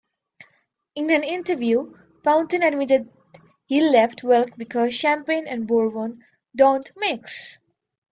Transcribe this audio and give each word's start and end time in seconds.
In 0.95 1.11
an 1.11 1.23
interview, 1.23 1.93
Fountain 2.23 2.63
admitted 2.63 3.07
he 3.67 3.87
left 3.87 4.23
Welk 4.23 4.57
because 4.57 4.95
Champagne 4.95 5.45
and 5.47 5.67
bourbon 5.67 6.23
don't 6.55 6.89
mix. 6.97 7.59